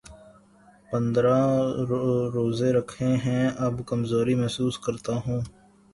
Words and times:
پندرہ 0.89 1.39
روزے 2.33 2.69
رکھے 2.77 3.09
ہیں‘ 3.25 3.45
اب 3.65 3.73
کمزوری 3.89 4.35
محسوس 4.41 4.75
کر 4.83 4.95
تا 5.05 5.13
ہوں۔ 5.25 5.41